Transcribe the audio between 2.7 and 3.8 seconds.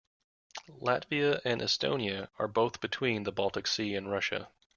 between the Baltic